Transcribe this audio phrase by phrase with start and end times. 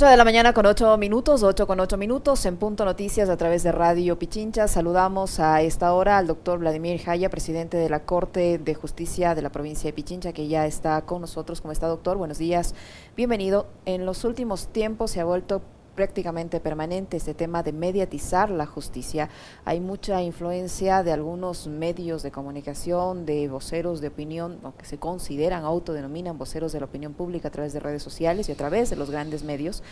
[0.00, 3.36] 8 de la mañana con 8 minutos, 8 con 8 minutos, en Punto Noticias a
[3.36, 4.66] través de Radio Pichincha.
[4.66, 9.42] Saludamos a esta hora al doctor Vladimir Jaya, presidente de la Corte de Justicia de
[9.42, 11.60] la provincia de Pichincha, que ya está con nosotros.
[11.60, 12.16] ¿Cómo está, doctor?
[12.16, 12.74] Buenos días.
[13.14, 13.66] Bienvenido.
[13.84, 15.60] En los últimos tiempos se ha vuelto
[16.00, 19.28] prácticamente permanente este tema de mediatizar la justicia.
[19.66, 24.96] Hay mucha influencia de algunos medios de comunicación, de voceros de opinión, o que se
[24.96, 28.88] consideran, autodenominan voceros de la opinión pública a través de redes sociales y a través
[28.88, 29.82] de los grandes medios,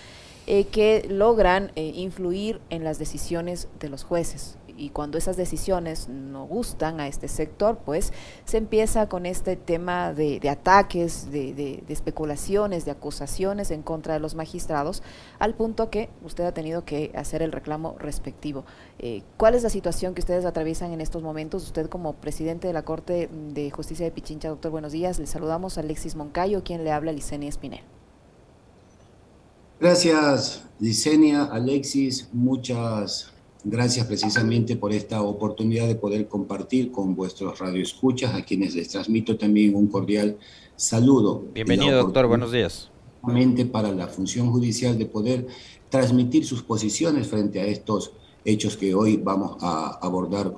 [0.47, 6.09] eh, que logran eh, influir en las decisiones de los jueces y cuando esas decisiones
[6.09, 8.13] no gustan a este sector, pues
[8.45, 14.35] se empieza con este tema de, ataques, de, especulaciones, de acusaciones en contra de los
[14.35, 15.03] magistrados,
[15.39, 18.65] al punto que usted ha tenido que hacer el reclamo respectivo.
[18.99, 21.65] Eh, ¿Cuál es la situación que ustedes atraviesan en estos momentos?
[21.65, 25.19] Usted como presidente de la Corte de Justicia de Pichincha, doctor, buenos días.
[25.19, 27.83] Le saludamos a Alexis Moncayo, quien le habla a Licenia Espinel.
[29.81, 32.29] Gracias, Licenia, Alexis.
[32.33, 33.33] Muchas
[33.65, 39.37] Gracias precisamente por esta oportunidad de poder compartir con vuestros radioescuchas, a quienes les transmito
[39.37, 40.39] también un cordial
[40.77, 41.45] saludo.
[41.55, 42.91] Bienvenido, doctor, buenos días.
[43.73, 45.47] Para la función judicial de poder
[45.91, 48.13] transmitir sus posiciones frente a estos
[48.45, 50.55] hechos que hoy vamos a abordar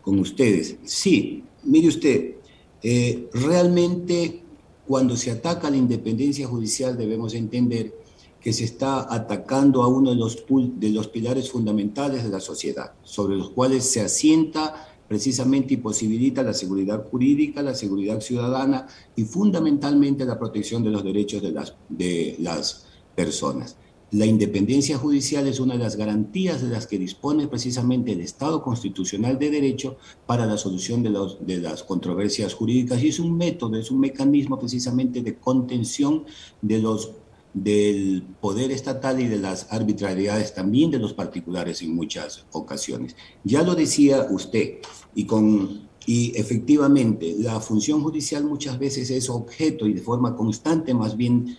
[0.00, 0.78] con ustedes.
[0.84, 2.36] Sí, mire usted,
[2.82, 4.42] eh, realmente
[4.86, 7.94] cuando se ataca la independencia judicial debemos entender
[8.42, 12.92] que se está atacando a uno de los, de los pilares fundamentales de la sociedad,
[13.02, 19.24] sobre los cuales se asienta precisamente y posibilita la seguridad jurídica, la seguridad ciudadana y
[19.24, 23.76] fundamentalmente la protección de los derechos de las, de las personas.
[24.12, 28.62] La independencia judicial es una de las garantías de las que dispone precisamente el Estado
[28.62, 33.36] constitucional de derecho para la solución de, los, de las controversias jurídicas y es un
[33.36, 36.24] método, es un mecanismo precisamente de contención
[36.60, 37.12] de los
[37.54, 43.14] del poder estatal y de las arbitrariedades también de los particulares en muchas ocasiones.
[43.44, 44.78] Ya lo decía usted,
[45.14, 50.94] y, con, y efectivamente la función judicial muchas veces es objeto y de forma constante,
[50.94, 51.56] más bien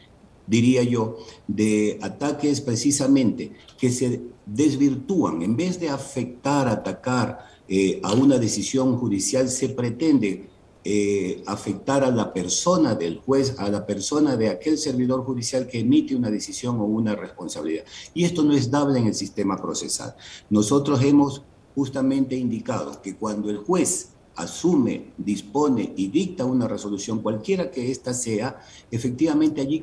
[0.48, 1.18] diría yo,
[1.48, 5.42] de ataques precisamente que se desvirtúan.
[5.42, 10.50] En vez de afectar, atacar eh, a una decisión judicial, se pretende
[10.86, 15.80] eh, afectar a la persona del juez, a la persona de aquel servidor judicial que
[15.80, 17.86] emite una decisión o una responsabilidad.
[18.14, 20.14] Y esto no es dable en el sistema procesal.
[20.50, 21.42] Nosotros hemos
[21.74, 28.14] justamente indicado que cuando el juez asume, dispone y dicta una resolución, cualquiera que ésta
[28.14, 28.60] sea,
[28.92, 29.82] efectivamente allí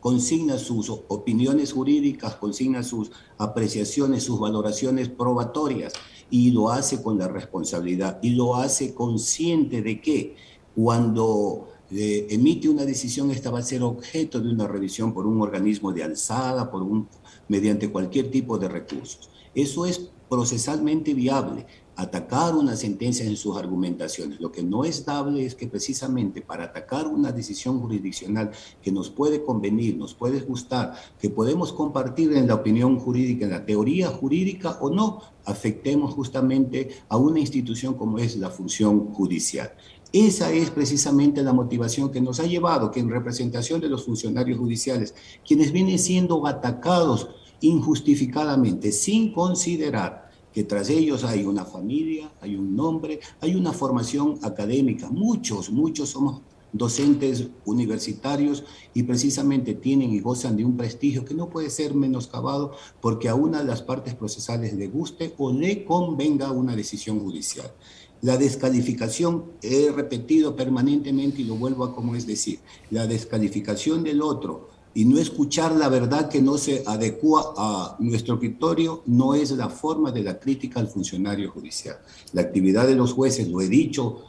[0.00, 5.94] consigna sus opiniones jurídicas, consigna sus apreciaciones, sus valoraciones probatorias
[6.30, 10.36] y lo hace con la responsabilidad y lo hace consciente de que
[10.74, 15.40] cuando eh, emite una decisión esta va a ser objeto de una revisión por un
[15.40, 17.08] organismo de alzada, por un,
[17.48, 19.30] mediante cualquier tipo de recursos.
[19.54, 21.66] Eso es procesalmente viable
[21.98, 24.40] atacar una sentencia en sus argumentaciones.
[24.40, 29.10] Lo que no es dable es que precisamente para atacar una decisión jurisdiccional que nos
[29.10, 34.10] puede convenir, nos puede gustar, que podemos compartir en la opinión jurídica, en la teoría
[34.10, 39.72] jurídica o no, afectemos justamente a una institución como es la función judicial.
[40.12, 44.56] Esa es precisamente la motivación que nos ha llevado que en representación de los funcionarios
[44.56, 47.28] judiciales, quienes vienen siendo atacados
[47.60, 54.38] injustificadamente, sin considerar que tras ellos hay una familia, hay un nombre, hay una formación
[54.42, 55.08] académica.
[55.10, 56.42] Muchos, muchos somos
[56.72, 62.72] docentes universitarios y precisamente tienen y gozan de un prestigio que no puede ser menoscabado
[63.00, 67.72] porque a una de las partes procesales le guste o le convenga una decisión judicial.
[68.20, 72.58] La descalificación, he repetido permanentemente y lo vuelvo a como es decir,
[72.90, 78.36] la descalificación del otro y no escuchar la verdad que no se adecua a nuestro
[78.40, 81.98] criterio no es la forma de la crítica al funcionario judicial.
[82.32, 84.24] La actividad de los jueces, lo he dicho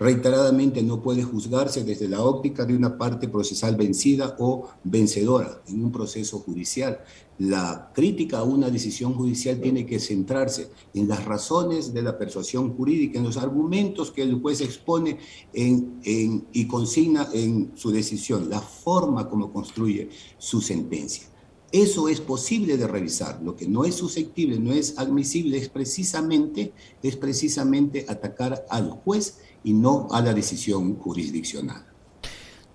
[0.00, 5.84] reiteradamente, no puede juzgarse desde la óptica de una parte procesal vencida o vencedora en
[5.84, 7.00] un proceso judicial.
[7.38, 12.74] La crítica a una decisión judicial tiene que centrarse en las razones de la persuasión
[12.74, 15.18] jurídica, en los argumentos que el juez expone
[15.52, 20.08] y consigna en su decisión, la forma como construye
[20.38, 21.24] su sentencia.
[21.72, 23.40] Eso es posible de revisar.
[23.44, 29.38] Lo que no es susceptible, no es admisible, es precisamente, es precisamente atacar al juez
[29.64, 31.84] y no a la decisión jurisdiccional.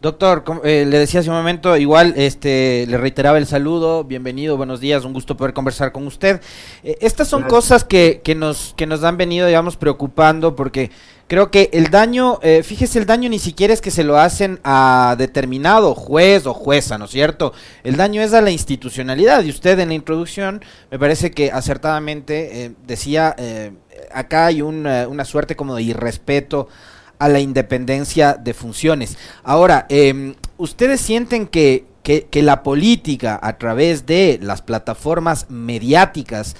[0.02, 4.80] Doctor, eh, le decía hace un momento, igual este, le reiteraba el saludo, bienvenido, buenos
[4.80, 6.42] días, un gusto poder conversar con usted.
[6.84, 10.92] Eh, estas son cosas que, que, nos, que nos han venido, digamos, preocupando porque
[11.28, 14.60] creo que el daño, eh, fíjese, el daño ni siquiera es que se lo hacen
[14.64, 17.54] a determinado juez o jueza, ¿no es cierto?
[17.84, 19.44] El daño es a la institucionalidad.
[19.44, 23.72] Y usted en la introducción me parece que acertadamente eh, decía, eh,
[24.14, 26.68] acá hay una suerte como de irrespeto
[27.18, 29.18] a la independencia de funciones.
[29.44, 36.56] Ahora, em, ¿ustedes sienten que, que la política a través de las plataformas mediáticas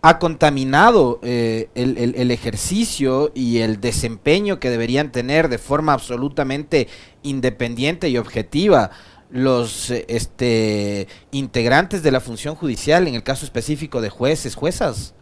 [0.00, 6.88] ha contaminado eh, el, ejercicio y el desempeño que deberían tener de forma absolutamente
[7.22, 8.90] independiente y objetiva
[9.30, 15.14] los este, integrantes de la función judicial, en el caso específico de jueces, juezas.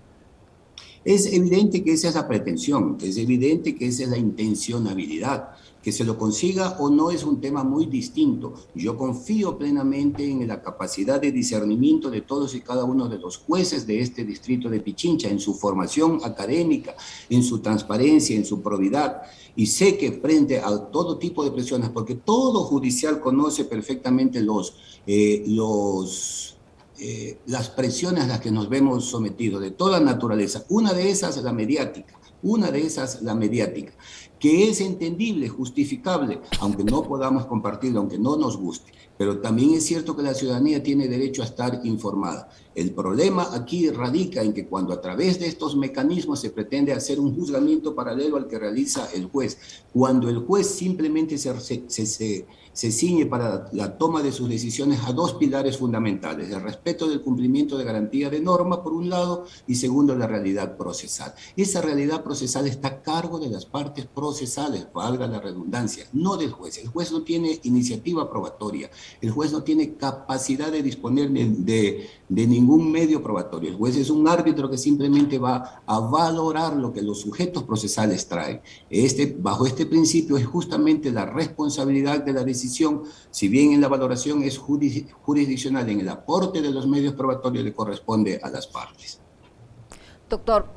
[1.05, 5.50] Es evidente que esa es la pretensión, es evidente que esa es la intencionabilidad.
[5.86, 8.54] Que se lo consiga o no es un tema muy distinto.
[8.74, 13.36] Yo confío plenamente en la capacidad de discernimiento de todos y cada uno de los
[13.36, 16.96] jueces de este distrito de Pichincha, en su formación académica,
[17.30, 19.22] en su transparencia, en su probidad.
[19.54, 24.74] Y sé que frente a todo tipo de presiones, porque todo judicial conoce perfectamente los,
[25.06, 25.44] eh,
[26.98, 30.64] eh, las presiones a las que nos vemos sometidos de toda naturaleza.
[30.68, 33.92] Una de esas es la mediática, una de esas la mediática
[34.38, 38.92] que es entendible, justificable, aunque no podamos compartirlo, aunque no nos guste.
[39.18, 42.48] Pero también es cierto que la ciudadanía tiene derecho a estar informada.
[42.76, 47.18] El problema aquí radica en que cuando a través de estos mecanismos se pretende hacer
[47.18, 49.56] un juzgamiento paralelo al que realiza el juez,
[49.94, 51.58] cuando el juez simplemente se,
[51.88, 57.08] se, se, ciñe para la toma de sus decisiones a dos pilares fundamentales, el respeto
[57.08, 61.34] del cumplimiento de garantía de norma, por un lado, y segundo, la realidad procesal.
[61.56, 66.52] Esa realidad procesal está a cargo de las partes procesales, valga la redundancia, no del
[66.52, 66.76] juez.
[66.76, 68.90] El juez no tiene iniciativa probatoria,
[69.20, 73.70] el juez no tiene capacidad de disponer de, de ningún ningún medio probatorio.
[73.70, 78.26] El juez es un árbitro que simplemente va a valorar lo que los sujetos procesales
[78.26, 78.61] traen.
[78.91, 83.88] Este, bajo este principio es justamente la responsabilidad de la decisión, si bien en la
[83.88, 89.20] valoración es jurisdiccional, en el aporte de los medios probatorios le corresponde a las partes.
[90.29, 90.69] Doctor,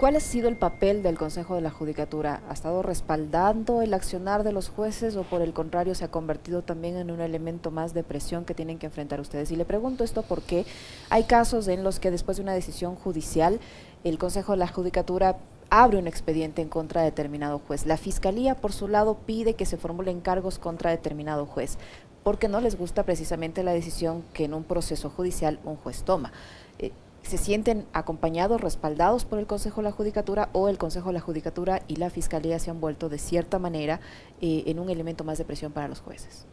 [0.00, 2.40] ¿Cuál ha sido el papel del Consejo de la Judicatura?
[2.48, 6.62] ¿Ha estado respaldando el accionar de los jueces o por el contrario se ha convertido
[6.62, 9.50] también en un elemento más de presión que tienen que enfrentar ustedes?
[9.50, 10.64] Y le pregunto esto porque
[11.10, 13.60] hay casos en los que después de una decisión judicial
[14.02, 15.36] el Consejo de la Judicatura
[15.68, 17.84] abre un expediente en contra de determinado juez.
[17.84, 21.76] La Fiscalía, por su lado, pide que se formulen cargos contra determinado juez,
[22.22, 26.32] porque no les gusta precisamente la decisión que en un proceso judicial un juez toma.
[27.22, 31.20] Se sienten acompañados, respaldados por el Consejo de la Judicatura o el Consejo de la
[31.20, 34.00] Judicatura y la Fiscalía se han vuelto de cierta manera
[34.40, 36.46] eh, en un elemento más de presión para los jueces?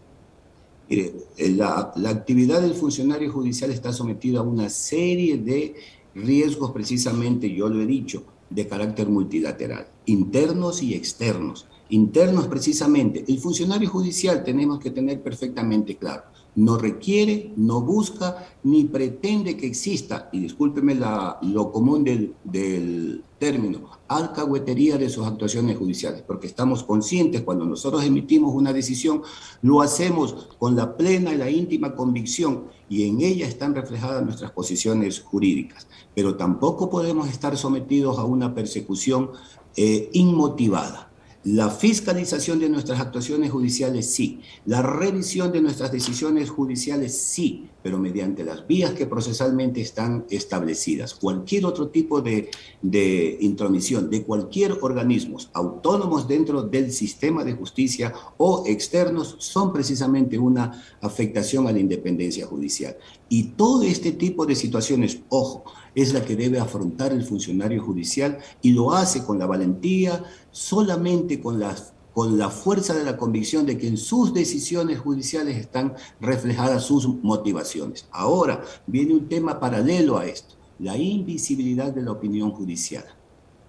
[0.90, 5.76] Mire, eh, la, la actividad del funcionario judicial está sometida a una serie de
[6.16, 11.68] riesgos, precisamente, yo lo he dicho, de carácter multilateral, internos y externos.
[11.90, 16.24] Internos, precisamente, el funcionario judicial tenemos que tener perfectamente claro
[16.58, 23.92] no requiere, no busca, ni pretende que exista, y discúlpeme la, lo común del, término,
[24.08, 29.22] alcahuetería de sus actuaciones judiciales, porque estamos conscientes cuando nosotros emitimos una decisión,
[29.62, 34.50] lo hacemos con la plena y la íntima convicción y en ella están reflejadas nuestras
[34.50, 39.30] posiciones jurídicas, pero tampoco podemos estar sometidos a una persecución
[39.76, 41.07] eh, inmotivada.
[41.44, 48.00] La fiscalización de nuestras actuaciones judiciales sí, la revisión de nuestras decisiones judiciales sí, pero
[48.00, 51.14] mediante las vías que procesalmente están establecidas.
[51.14, 52.50] Cualquier otro tipo de,
[52.82, 60.38] de intromisión de cualquier organismo autónomos dentro del sistema de justicia o externos son precisamente
[60.38, 62.98] una afectación a la independencia judicial.
[63.30, 65.64] Y todo este tipo de situaciones, ojo,
[65.96, 70.24] es la que debe afrontar el funcionario judicial y lo hace con la valentía,
[70.58, 75.56] solamente con las con la fuerza de la convicción de que en sus decisiones judiciales
[75.56, 78.08] están reflejadas sus motivaciones.
[78.10, 83.06] Ahora viene un tema paralelo a esto, la invisibilidad de la opinión judicial.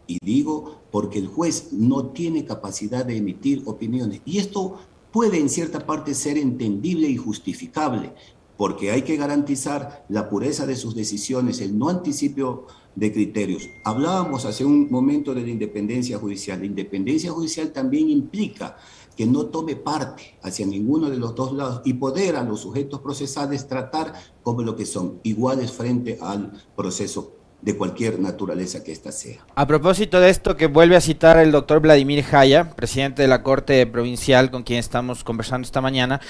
[0.06, 4.22] Y digo porque el juez no tiene capacidad de emitir opiniones.
[4.24, 4.78] Y esto
[5.12, 8.14] puede en cierta parte ser entendible y justificable,
[8.56, 12.64] porque hay que garantizar la pureza de sus decisiones, el no anticipio
[12.94, 13.68] de criterios.
[13.84, 16.60] Hablábamos hace un momento de la independencia judicial.
[16.60, 18.76] La independencia judicial también implica
[19.16, 23.00] que no tome parte hacia ninguno de los dos lados y poder a los sujetos
[23.00, 29.10] procesales tratar como lo que son, iguales frente al proceso de cualquier naturaleza que ésta
[29.10, 29.44] sea.
[29.56, 33.42] A propósito de esto que vuelve a citar el doctor Vladimir Jaya, presidente de la
[33.42, 36.20] Corte Provincial con quien estamos conversando esta mañana,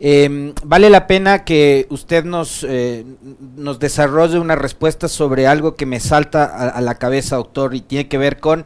[0.00, 3.04] eh, vale la pena que usted nos, eh,
[3.56, 8.08] nos desarrolle una respuesta sobre algo que me salta a, la cabeza, doctor, y tiene
[8.08, 8.64] que ver con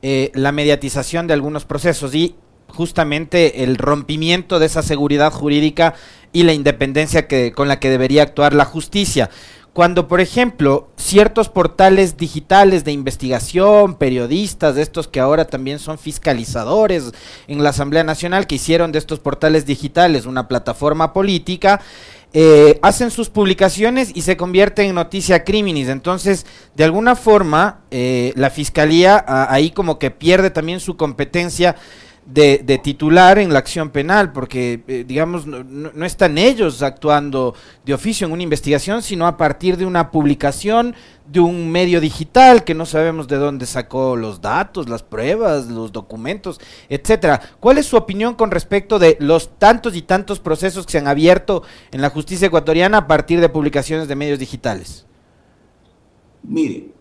[0.00, 2.36] eh, la mediatización de algunos procesos y
[2.68, 5.94] justamente el rompimiento de esa seguridad jurídica
[6.32, 9.28] y la independencia que, con la que debería actuar la justicia.
[9.72, 15.96] Cuando, por ejemplo, ciertos portales digitales de investigación, periodistas, de estos que ahora también son
[15.96, 17.12] fiscalizadores
[17.46, 21.80] en la Asamblea Nacional, que hicieron de estos portales digitales una plataforma política,
[22.32, 25.88] eh, hacen sus publicaciones y se convierten en noticia criminis.
[25.88, 31.76] Entonces, de alguna forma, eh, la fiscalía ahí como que pierde también su competencia
[32.32, 38.26] de, titular en la acción penal, porque, eh, digamos, no, están ellos actuando de oficio
[38.26, 40.94] en una investigación, sino a partir de una publicación
[41.26, 45.92] de un medio digital que no sabemos de dónde sacó los datos, las pruebas, los
[45.92, 47.40] documentos, etcétera.
[47.60, 51.08] ¿Cuál es su opinión con respecto de los tantos y tantos procesos que se han
[51.08, 55.06] abierto en la justicia ecuatoriana a partir de publicaciones de medios digitales?
[56.42, 56.92] Mire,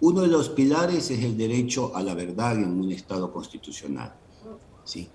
[0.00, 4.14] uno de los pilares es el derecho a la verdad en un Estado constitucional.
[4.84, 5.08] ¿Sí?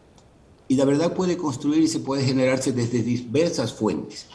[0.67, 4.27] Y la verdad puede construirse, puede generarse desde diversas fuentes.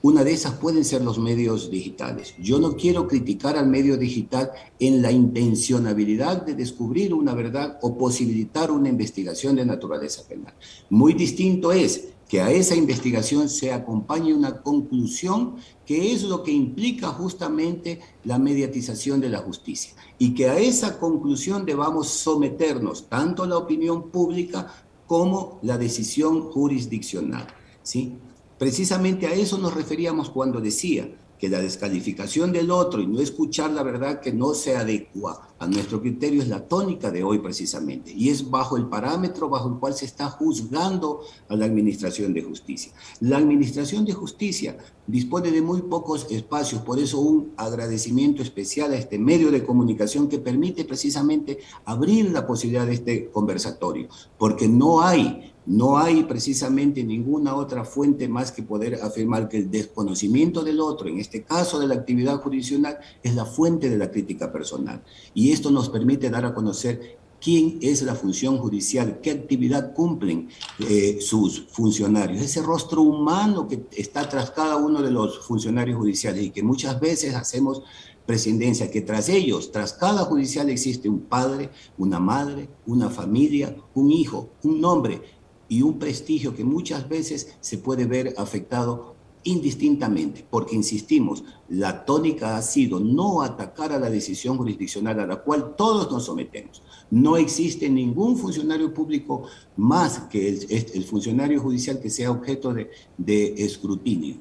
[0.00, 2.34] Una de esas pueden ser los medios digitales.
[2.38, 7.98] Yo no quiero criticar al medio digital en la intencionabilidad de descubrir una verdad o
[7.98, 10.54] posibilitar una investigación de naturaleza penal.
[10.88, 15.56] Muy distinto es que a esa investigación se acompañe una conclusión
[15.86, 20.98] que es lo que implica justamente la mediatización de la justicia y que a esa
[20.98, 24.72] conclusión debamos someternos tanto la opinión pública
[25.06, 27.46] como la decisión jurisdiccional.
[27.82, 28.18] ¿sí?
[28.58, 33.70] Precisamente a eso nos referíamos cuando decía que la descalificación del otro y no escuchar
[33.70, 38.12] la verdad que no se adecua a nuestro criterio es la tónica de hoy precisamente
[38.12, 42.42] y es bajo el parámetro bajo el cual se está juzgando a la Administración de
[42.42, 42.92] Justicia.
[43.20, 44.76] La Administración de Justicia
[45.06, 50.28] dispone de muy pocos espacios, por eso un agradecimiento especial a este medio de comunicación
[50.28, 57.04] que permite precisamente abrir la posibilidad de este conversatorio, porque no hay no hay precisamente
[57.04, 61.78] ninguna otra fuente más que poder afirmar que el desconocimiento del otro, en este caso
[61.78, 65.02] de la actividad jurisdiccional, es la fuente de la crítica personal.
[65.34, 70.48] Y esto nos permite dar a conocer quién es la función judicial, qué actividad cumplen
[70.78, 76.44] eh, sus funcionarios, ese rostro humano que está tras cada uno de los funcionarios judiciales
[76.44, 77.82] y que muchas veces hacemos
[78.28, 84.10] presidencia, que tras ellos, tras cada judicial existe un padre, una madre, una familia, un
[84.10, 85.22] hijo, un nombre,
[85.68, 92.56] y un prestigio que muchas veces se puede ver afectado indistintamente, porque insistimos, la tónica
[92.56, 96.82] ha sido no atacar a la decisión jurisdiccional a la cual todos nos sometemos.
[97.10, 99.44] No existe ningún funcionario público
[99.76, 104.36] más que el, funcionario judicial que sea objeto de, escrutinio.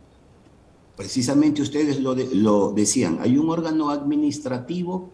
[0.95, 5.11] Precisamente ustedes lo, lo decían, hay un órgano administrativo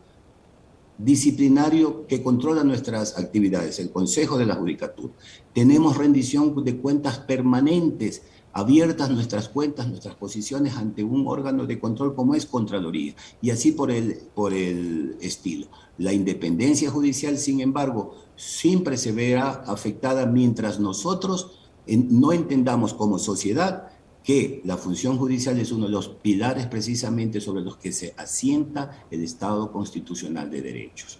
[0.98, 5.14] disciplinario que controla nuestras actividades, el Consejo de la Judicatura.
[5.54, 8.24] Tenemos rendición de cuentas permanentes,
[8.54, 13.72] abiertas nuestras cuentas, nuestras posiciones ante un órgano de control como es Contraloría, y así
[13.72, 15.68] por el, por el estilo.
[15.98, 23.93] La independencia judicial, sin embargo, siempre se verá afectada mientras nosotros no entendamos como sociedad
[24.24, 29.06] que la función judicial es uno de los pilares precisamente sobre los que se asienta
[29.12, 31.20] el Estado constitucional de derechos.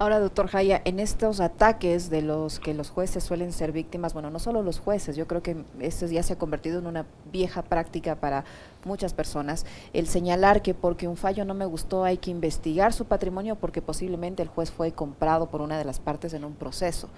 [0.00, 4.30] Ahora, doctor Jaya, en estos ataques de los que los jueces suelen ser víctimas, bueno,
[4.30, 7.62] no solo los jueces, yo creo que esto ya se ha convertido en una vieja
[7.62, 8.44] práctica para
[8.84, 13.06] muchas personas, el señalar que porque un fallo no me gustó hay que investigar su
[13.06, 17.08] patrimonio porque posiblemente el juez fue comprado por una de las partes en un proceso.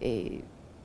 [0.00, 0.42] Eh,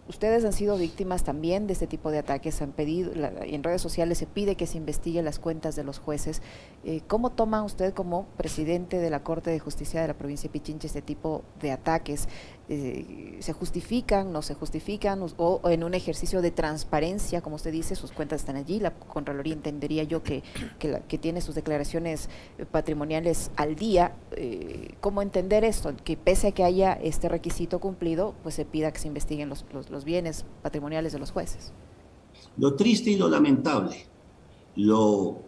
[0.08, 4.18] ustedes han sido víctimas también de este tipo de ataques, han pedido, en redes sociales
[4.18, 6.42] se pide que se investigue las cuentas de los jueces.
[6.84, 10.54] Eh, ¿Cómo toma usted como presidente de la Corte de Justicia de la provincia de
[10.54, 12.28] Pichincha este tipo de ataques?
[12.70, 17.96] Eh, se justifican, no se justifican, o, en un ejercicio de transparencia, como usted dice,
[17.96, 20.44] sus cuentas están allí, la Contraloría entendería yo que,
[21.18, 24.14] tiene sus declaraciones eh, patrimoniales al día.
[25.02, 25.94] ¿Cómo entender esto?
[26.04, 29.97] Que pese a que haya este requisito cumplido, pues se pida que se investiguen los
[30.06, 31.74] bienes patrimoniales de los jueces.
[32.58, 34.06] Lo triste y lo lamentable,
[34.76, 35.42] lo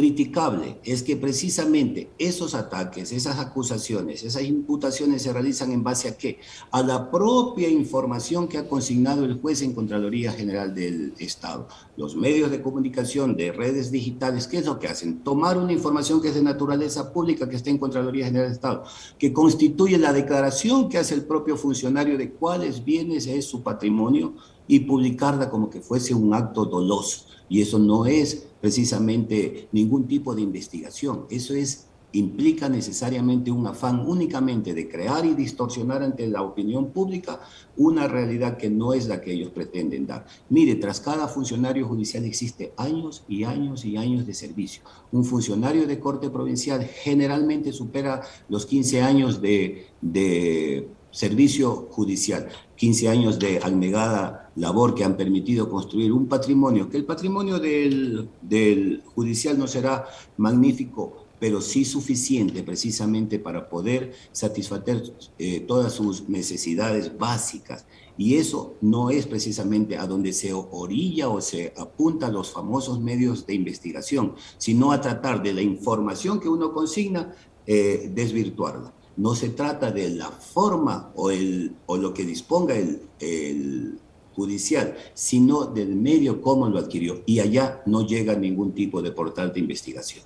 [0.00, 6.16] criticable es que precisamente esos ataques, esas acusaciones, esas imputaciones se realizan en base a
[6.16, 6.38] qué?
[6.70, 11.68] A la propia información que ha consignado el juez en Contraloría General del Estado.
[11.98, 15.18] Los medios de comunicación de redes digitales, ¿qué es lo que hacen?
[15.18, 18.84] Tomar una información que es de naturaleza pública, que está en Contraloría General del Estado,
[19.18, 24.32] que constituye la declaración que hace el propio funcionario de cuáles bienes es su patrimonio
[24.70, 27.26] y publicarla como que fuese un acto doloso.
[27.48, 31.26] Y eso no es precisamente ningún tipo de investigación.
[31.28, 37.40] Eso es implica necesariamente un afán únicamente de crear y distorsionar ante la opinión pública
[37.76, 40.26] una realidad que no es la que ellos pretenden dar.
[40.48, 44.82] Mire, tras cada funcionario judicial existe años y años y años de servicio.
[45.10, 52.48] Un funcionario de corte provincial generalmente supera los 15 años de, de servicio judicial,
[52.80, 58.30] 15 años de abnegada labor que han permitido construir un patrimonio, que el patrimonio del,
[58.40, 60.06] del judicial no será
[60.38, 65.02] magnífico, pero sí suficiente precisamente para poder satisfacer
[65.38, 67.84] eh, todas sus necesidades básicas.
[68.16, 73.46] Y eso no es precisamente a donde se orilla o se apunta los famosos medios
[73.46, 77.34] de investigación, sino a tratar de la información que uno consigna,
[77.66, 78.94] eh, desvirtuarla.
[79.16, 83.98] No se trata de la forma o, el, o lo que disponga el,
[84.34, 87.22] judicial, sino del medio cómo lo adquirió.
[87.26, 90.24] Y allá no llega ningún tipo de portal de investigación.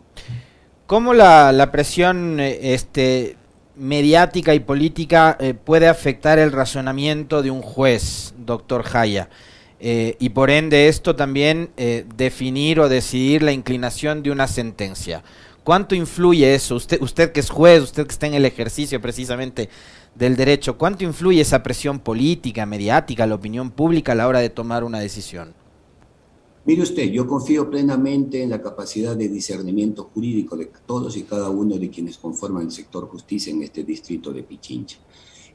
[0.87, 3.37] ¿Cómo la, presión eh, este,
[3.75, 9.31] mediática y política eh, puede afectar el razonamiento de un juez, doctor Jaya?
[9.81, 11.71] Eh, y por ende esto también
[12.17, 15.25] definir o decidir la inclinación de una sentencia.
[15.65, 16.75] ¿Cuánto influye eso?
[16.75, 19.71] Usted, usted que es juez, usted que está en el ejercicio precisamente
[20.15, 24.51] del derecho, ¿cuánto influye esa presión política, mediática, la opinión pública a la hora de
[24.51, 25.55] tomar una decisión?
[26.67, 31.49] Mire usted, yo confío plenamente en la capacidad de discernimiento jurídico de todos y cada
[31.49, 34.99] uno de quienes conforman el sector justicia en este distrito de Pichincha.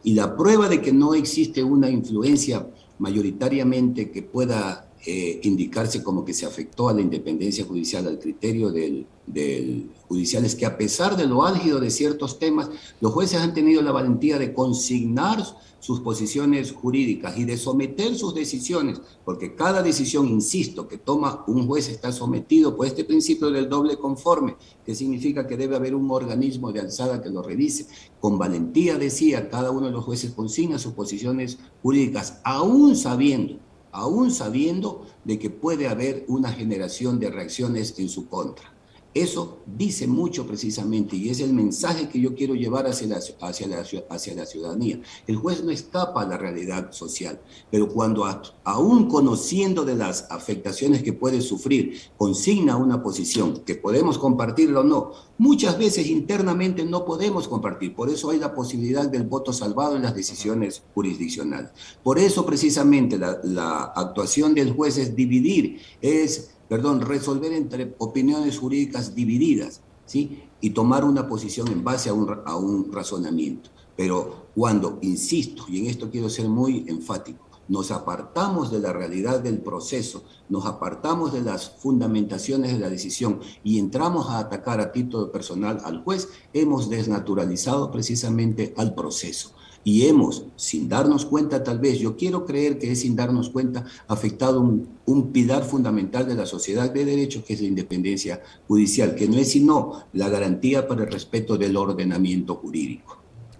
[0.04, 6.26] Y la prueba de que no existe una influencia mayoritariamente que pueda eh, indicarse como
[6.26, 10.78] que se afectó a la independencia judicial, al criterio del, del, judicial, es que a
[10.78, 15.42] pesar de lo álgido de ciertos temas, los jueces han tenido la valentía de consignar
[15.80, 21.66] sus posiciones jurídicas y de someter sus decisiones, porque cada decisión, insisto, que toma un
[21.68, 26.12] juez está sometido por este principio del doble conforme, que significa que debe haber un
[26.12, 27.88] organismo de alzada que lo revise.
[28.20, 33.60] Con valentía, decía, cada uno de los jueces consigna sus posiciones jurídicas, aún sabiendo,
[33.92, 38.79] aún sabiendo de que puede haber una generación de reacciones en su contra.
[39.14, 43.68] Eso dice mucho precisamente y es el mensaje que yo quiero llevar hacia la, hacia
[43.68, 45.02] la, hacia la ciudadanía.
[45.26, 47.42] El juez no escapa a la realidad social,
[47.72, 48.26] pero cuando
[48.64, 54.84] aún conociendo de las afectaciones que puede sufrir, consigna una posición que podemos compartirla o
[54.84, 57.96] no, muchas veces internamente no podemos compartir.
[57.96, 61.72] Por eso hay la posibilidad del voto salvado en las decisiones jurisdiccionales.
[62.04, 68.60] Por eso precisamente la, la actuación del juez es dividir, es perdón, resolver entre opiniones
[68.60, 70.44] jurídicas divididas, ¿sí?
[70.62, 73.72] Y tomar una posición en base a un, a un razonamiento.
[73.98, 79.42] Pero cuando, insisto, y en esto quiero ser muy enfático, nos apartamos de la realidad
[79.42, 84.92] del proceso, nos apartamos de las fundamentaciones de la decisión y entramos a atacar a
[84.92, 89.52] título personal al juez, hemos desnaturalizado precisamente al proceso
[89.84, 93.86] y hemos, sin darnos cuenta tal vez, yo quiero creer que es sin darnos cuenta,
[94.08, 99.16] afectado un, un, pilar fundamental de la sociedad de derecho, que es la independencia judicial,
[99.16, 103.20] que no es sino la garantía para el respeto del ordenamiento jurídico.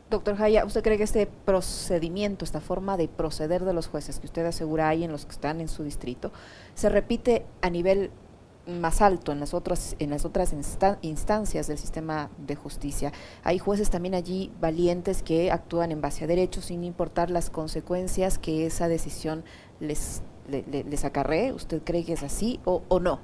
[0.10, 4.26] Doctor Jaya, ¿usted cree que este procedimiento, esta forma de proceder de los jueces que
[4.26, 6.32] usted asegura hay en los que están en su distrito,
[6.74, 8.10] se repite a nivel
[8.70, 10.54] más alto en las otras en las otras
[11.02, 13.12] instancias del sistema de justicia.
[13.44, 18.38] Hay jueces también allí valientes que actúan en base a derechos sin importar las consecuencias
[18.38, 19.44] que esa decisión
[19.80, 21.54] les, les, les acarree.
[21.54, 23.20] ¿Usted cree que es así o, o no?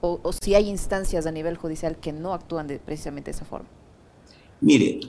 [0.00, 3.44] O, o, si hay instancias a nivel judicial que no actúan de precisamente de esa
[3.44, 3.68] forma.
[4.60, 5.00] Mire,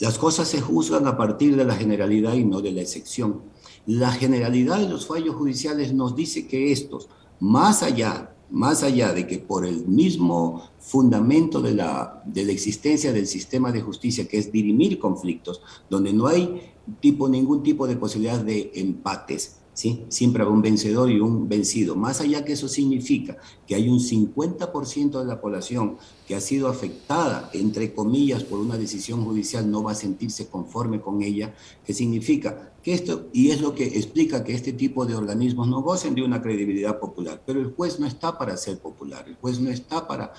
[0.00, 3.42] las cosas se juzgan a partir de la generalidad y no de la excepción.
[3.86, 7.08] La generalidad de los fallos judiciales nos dice que estos,
[7.40, 13.12] más allá más allá de que por el mismo fundamento de la, de la existencia
[13.12, 16.62] del sistema de justicia, que es dirimir conflictos, donde no hay
[17.00, 20.04] tipo, ningún tipo de posibilidad de empates, ¿sí?
[20.08, 21.94] siempre habrá un vencedor y un vencido.
[21.94, 26.66] Más allá que eso significa que hay un 50% de la población que ha sido
[26.66, 31.54] afectada, entre comillas, por una decisión judicial, no va a sentirse conforme con ella,
[31.86, 35.80] que significa que esto, y es lo que explica que este tipo de organismos no
[35.80, 39.60] gocen de una credibilidad popular, pero el juez no está para ser popular, el juez
[39.60, 40.32] no está para,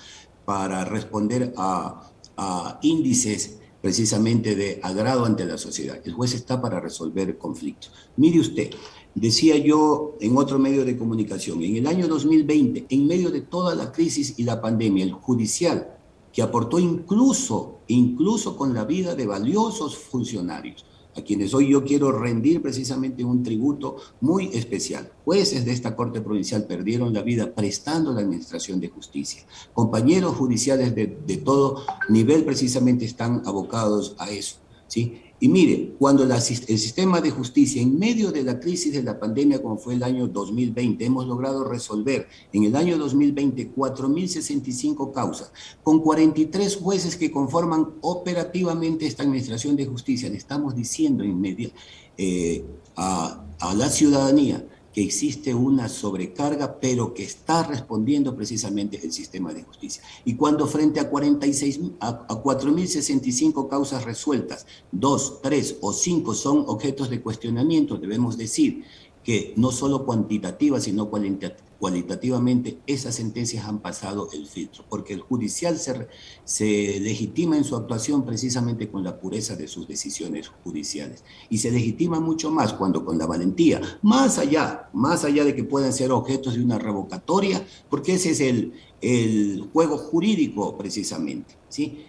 [0.44, 5.98] para responder a, a índices precisamente de agrado ante la sociedad.
[6.04, 7.90] El juez está para resolver conflictos.
[8.16, 8.70] Mire usted,
[9.14, 13.74] decía yo en otro medio de comunicación, en el año 2020, en medio de toda
[13.74, 15.96] la crisis y la pandemia, el judicial,
[16.32, 20.84] que aportó incluso, incluso con la vida de valiosos funcionarios,
[21.16, 25.10] a quienes hoy yo quiero rendir precisamente un tributo muy especial.
[25.24, 29.42] Jueces de esta Corte Provincial perdieron la vida prestando la administración de justicia.
[29.72, 34.56] Compañeros judiciales de, de todo nivel precisamente están abocados a eso.
[34.86, 35.20] ¿sí?
[35.42, 39.62] Y mire, cuando el sistema de justicia, en medio de la crisis de la pandemia,
[39.62, 45.50] como fue el año 2020, hemos logrado resolver en el año 2020 4.065 causas,
[45.82, 50.28] con 43 jueces que conforman operativamente esta administración de justicia.
[50.28, 51.70] Le estamos diciendo en medio,
[52.18, 52.62] eh,
[52.96, 59.52] a, a la ciudadanía que existe una sobrecarga, pero que está respondiendo precisamente el sistema
[59.52, 60.02] de justicia.
[60.24, 66.64] Y cuando frente a 46 a, a 4.065 causas resueltas, dos, tres o cinco son
[66.66, 68.84] objetos de cuestionamiento, debemos decir
[69.22, 75.22] que no solo cuantitativa, sino cualitativa cualitativamente esas sentencias han pasado el filtro, porque el
[75.22, 81.24] judicial se, legitima en su actuación precisamente con la pureza de sus decisiones judiciales.
[81.48, 85.64] Y se legitima mucho más cuando con la valentía, más allá, más allá de que
[85.64, 92.04] puedan ser objetos de una revocatoria, porque ese es el, el juego jurídico precisamente, ¿sí?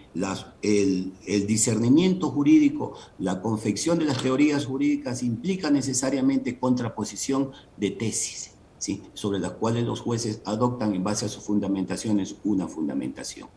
[0.61, 8.51] El, el, discernimiento jurídico, la confección de las teorías jurídicas implica necesariamente contraposición de tesis
[9.13, 13.47] sobre las cuales los jueces adoptan en base a sus fundamentaciones una fundamentación.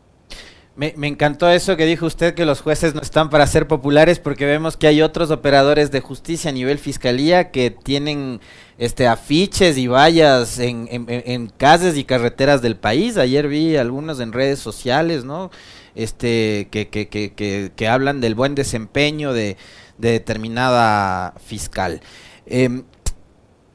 [0.75, 4.45] Me, encantó eso que dijo usted, que los jueces no están para ser populares, porque
[4.45, 8.41] vemos que hay otros operadores de justicia a nivel fiscalía que tienen
[8.77, 13.15] este afiches y vallas en, en, calles y carreteras del país.
[13.15, 15.49] Ayer vi algunos en redes sociales, ¿no?
[15.95, 19.55] Este, que, que, que, que hablan del buen desempeño de,
[19.97, 22.01] determinada fiscal.
[22.45, 22.83] Em,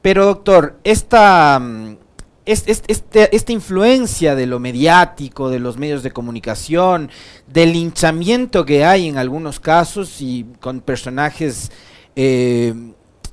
[0.01, 1.97] pero doctor, esta, mm,
[2.45, 7.09] este, esta influencia de lo mediático, de los medios de comunicación,
[7.47, 11.71] del linchamiento que hay en algunos casos y con personajes
[12.15, 12.73] eh,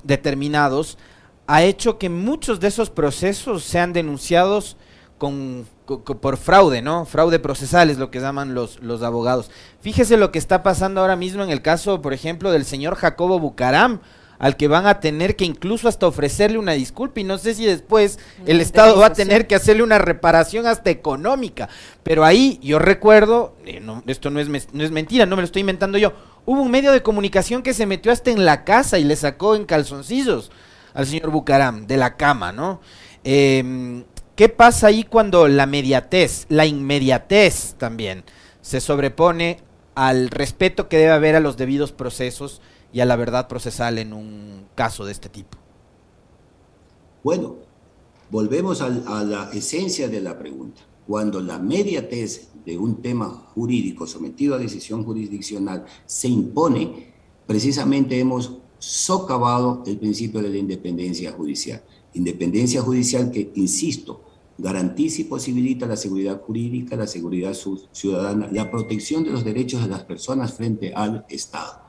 [0.03, 0.97] determinados,
[1.47, 4.77] ha hecho que muchos de esos procesos sean denunciados
[5.17, 5.65] con,
[6.21, 7.05] por fraude, ¿no?
[7.05, 9.49] Fraude procesal es lo que llaman los, los abogados.
[9.81, 13.39] Fíjese lo que está pasando ahora mismo en el caso, por ejemplo, del señor Jacobo
[13.39, 13.99] Bucaram,
[14.39, 17.65] al que van a tener que incluso hasta ofrecerle una disculpa y no sé si
[17.65, 21.67] después el Estado va a tener que hacerle una reparación hasta económica.
[22.03, 25.59] Pero ahí yo recuerdo, eh, esto no es, no es mentira, no me lo estoy
[25.59, 26.13] inventando yo,
[26.45, 29.55] hubo un medio de comunicación que se metió hasta en la casa y le sacó
[29.55, 30.51] en calzoncillos
[30.93, 32.79] al señor Bucaram de la cama, ¿no?
[33.23, 38.23] Em, ¿Qué pasa ahí cuando la mediatez, la inmediatez también,
[38.61, 39.59] se sobrepone
[39.95, 44.13] al respeto que debe haber a los debidos procesos y a la verdad procesal en
[44.13, 45.57] un caso de este tipo?
[47.23, 47.57] Bueno,
[48.31, 48.89] volvemos a,
[49.23, 50.81] la esencia de la pregunta.
[51.05, 57.13] Cuando la mediatez de un tema jurídico sometido a decisión jurisdiccional se impone,
[57.47, 61.83] precisamente hemos socavado el principio de la independencia judicial.
[62.13, 64.23] Independencia judicial que, insisto,
[64.57, 67.55] garantiza y posibilita la seguridad jurídica, la seguridad
[67.91, 71.88] ciudadana, la protección de los derechos de las personas frente al Estado.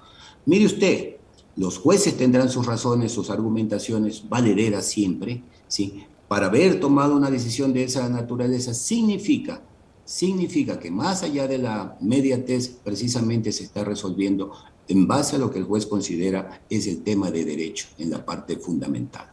[0.51, 1.17] Mire usted,
[1.55, 6.05] los jueces tendrán sus razones, sus argumentaciones valederas siempre, ¿sí?
[6.27, 9.63] Para haber tomado una decisión de esa naturaleza significa,
[10.05, 14.51] significa que más allá de la mediatez, precisamente se está resolviendo
[14.89, 18.27] en base a lo que el juez considera es el tema de derecho, en la
[18.27, 19.31] parte fundamental.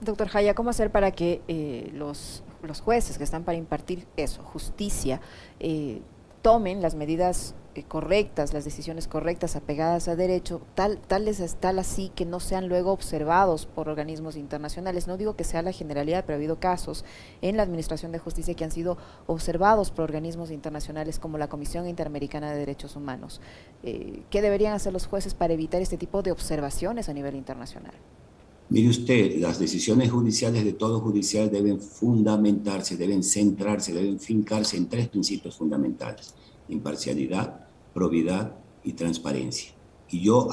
[0.00, 4.42] Doctor Jaya, ¿cómo hacer para que eh, los, los jueces que están para impartir eso,
[4.42, 5.20] justicia,
[5.60, 6.02] eh,
[6.42, 11.78] tomen las medidas eh, correctas, las decisiones correctas, apegadas a derecho, tal, tal, es, tal
[11.78, 15.06] así que no sean luego observados por organismos internacionales.
[15.06, 17.04] No digo que sea la generalidad, pero ha habido casos
[17.40, 21.88] en la Administración de Justicia que han sido observados por organismos internacionales como la Comisión
[21.88, 23.40] Interamericana de Derechos Humanos.
[23.82, 27.94] Eh, ¿Qué deberían hacer los jueces para evitar este tipo de observaciones a nivel internacional?
[28.70, 34.90] Mire usted, las decisiones judiciales de todo judicial deben fundamentarse, deben centrarse, deben fincarse en
[34.90, 36.34] tres principios fundamentales.
[36.68, 39.72] Imparcialidad, probidad y transparencia.
[40.10, 40.48] Y yo,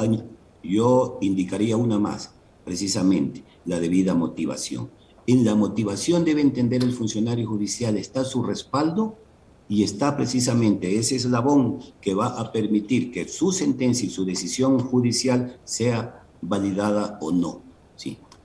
[0.63, 2.31] yo indicaría una más,
[2.63, 4.89] precisamente, la debida motivación.
[5.27, 9.17] En la motivación debe entender el funcionario judicial, está su respaldo
[9.67, 14.79] y está precisamente ese eslabón que va a permitir que su sentencia y su decisión
[14.79, 17.64] judicial sea validada o no.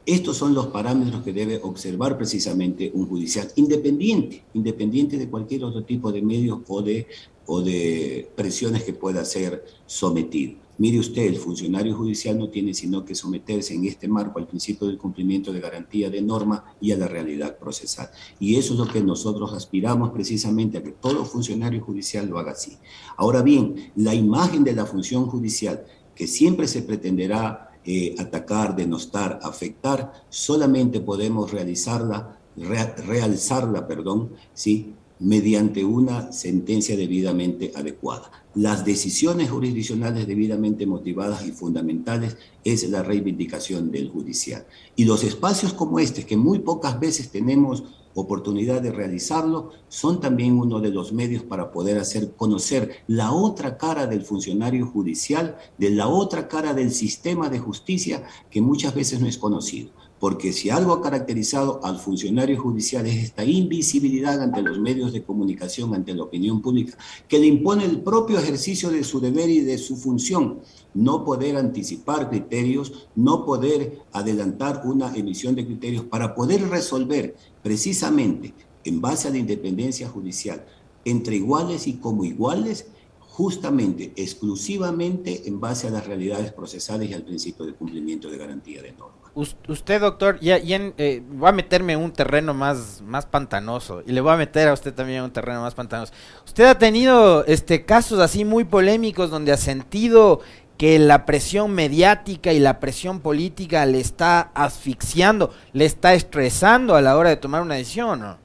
[0.06, 5.84] Estos son los parámetros que debe observar precisamente un judicial independiente, independiente de cualquier otro
[5.84, 7.06] tipo de medios o de
[7.52, 10.54] o de presiones que pueda ser sometido.
[10.78, 14.86] Mire usted, el funcionario judicial no tiene sino que someterse en este marco al principio
[14.86, 18.08] del cumplimiento de garantía de norma y a la realidad procesal.
[18.38, 22.52] Y eso es lo que nosotros aspiramos precisamente a que todo funcionario judicial lo haga
[22.52, 22.78] así.
[23.16, 25.84] Ahora bien, la imagen de la función judicial
[26.14, 34.94] que siempre se pretenderá eh, atacar, denostar, afectar, solamente podemos realizarla, realzarla, perdón, ¿sí?
[35.20, 38.30] mediante una sentencia debidamente adecuada.
[38.54, 44.66] Las decisiones jurisdiccionales debidamente motivadas y fundamentales es la reivindicación del judicial.
[44.96, 47.84] Y los espacios como este, que muy pocas veces tenemos
[48.14, 53.76] oportunidad de realizarlo, son también uno de los medios para poder hacer conocer la otra
[53.76, 59.20] cara del funcionario judicial, de la otra cara del sistema de justicia que muchas veces
[59.20, 64.60] no es conocido porque si algo ha caracterizado al funcionario judicial es esta invisibilidad ante
[64.60, 69.02] los medios de comunicación, ante la opinión pública, que le impone el propio ejercicio de
[69.02, 70.60] su deber y de su función,
[70.92, 78.52] no poder anticipar criterios, no poder adelantar una emisión de criterios para poder resolver precisamente
[78.84, 80.66] en base a la independencia judicial
[81.06, 82.88] entre iguales y como iguales
[83.20, 88.82] justamente, exclusivamente en base a las realidades procesales y al principio de cumplimiento de garantía
[88.82, 89.19] de norma.
[89.68, 94.12] Usted, doctor, ya, ya eh, voy a meterme en un terreno más, más pantanoso y
[94.12, 96.12] le voy a meter a usted también en un terreno más pantanoso.
[96.44, 100.40] Usted ha tenido este casos así muy polémicos donde ha sentido
[100.76, 107.02] que la presión mediática y la presión política le está asfixiando, le está estresando a
[107.02, 108.38] la hora de tomar una decisión, ¿no?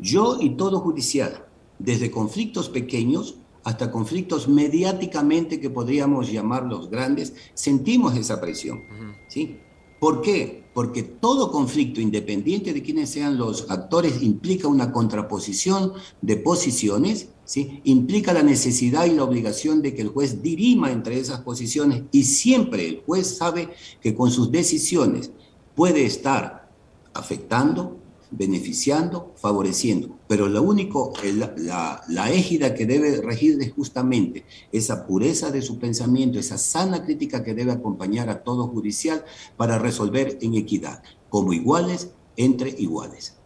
[0.00, 1.44] Yo y todo judicial,
[1.78, 3.36] desde conflictos pequeños
[3.68, 8.82] hasta conflictos mediáticamente que podríamos llamarlos grandes, sentimos esa presión.
[9.28, 9.58] ¿sí?
[9.98, 10.64] ¿Por qué?
[10.74, 17.80] Porque todo conflicto, independiente de quiénes sean los actores, implica una contraposición de posiciones, ¿sí?
[17.84, 22.24] implica la necesidad y la obligación de que el juez dirima entre esas posiciones y
[22.24, 25.32] siempre el juez sabe que con sus decisiones
[25.74, 26.70] puede estar
[27.12, 27.97] afectando,
[28.30, 30.18] beneficiando, favoreciendo.
[30.26, 31.12] Pero lo único,
[31.56, 37.04] la, la, égida que debe regir es justamente esa pureza de su pensamiento, esa sana
[37.04, 39.24] crítica que debe acompañar a todo judicial
[39.56, 43.36] para resolver en equidad, como iguales entre iguales.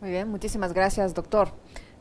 [0.00, 1.52] Muy bien, muchísimas gracias, doctor.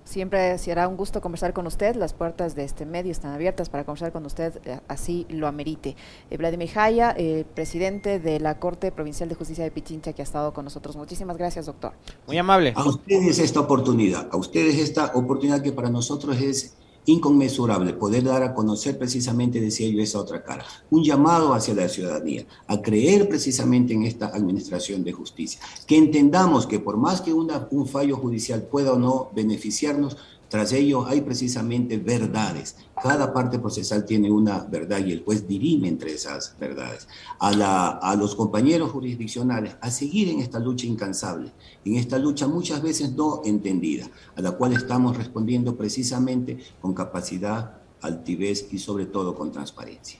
[0.05, 1.95] Siempre será un gusto conversar con usted.
[1.95, 5.95] Las puertas de este medio están abiertas para conversar con usted, eh, así lo amerite.
[6.29, 10.23] Eh, Vladimir Jaya, eh, presidente de la Corte Provincial de Justicia de Pichincha, que ha
[10.23, 10.95] estado con nosotros.
[10.95, 11.93] Muchísimas gracias, doctor.
[12.27, 12.73] Muy amable.
[12.75, 18.43] A ustedes esta oportunidad, a ustedes esta oportunidad que para nosotros es inconmensurable poder dar
[18.43, 20.65] a conocer precisamente, decía yo, esa otra cara.
[20.89, 25.59] Un llamado hacia la ciudadanía a creer precisamente en esta administración de justicia.
[25.85, 30.17] Que entendamos que por más que una, un fallo judicial pueda o no beneficiarnos,
[30.49, 32.77] tras ello hay precisamente verdades.
[33.01, 37.07] Cada parte procesal tiene una verdad y el juez dirime entre esas verdades.
[37.39, 41.51] A, la, a los compañeros jurisdiccionales a seguir en esta lucha incansable,
[41.83, 47.77] en esta lucha muchas veces no entendida, a la cual estamos respondiendo precisamente con capacidad,
[48.01, 50.19] altivez y sobre todo con transparencia.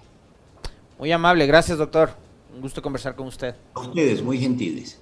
[0.98, 2.12] Muy amable, gracias doctor.
[2.54, 3.56] Un gusto conversar con usted.
[3.74, 5.00] A ustedes, muy gentiles.